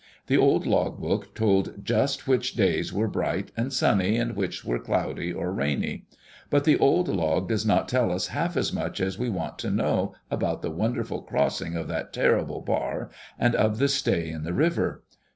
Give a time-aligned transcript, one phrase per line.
[0.25, 4.79] The old log book told just which days were bright and sunny and which were
[4.79, 6.07] cloudy or rainy.
[6.49, 9.69] But the old log does not tell us half as much as we want to
[9.69, 14.53] know about the wonderful crossing of that terrible bar, and of the stay in the
[14.53, 15.03] river.